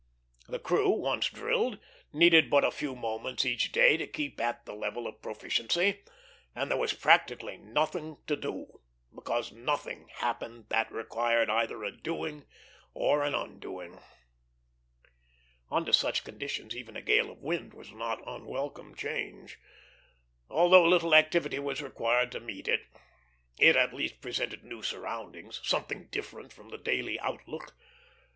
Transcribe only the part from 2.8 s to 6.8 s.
moments each day to keep at the level of proficiency; and there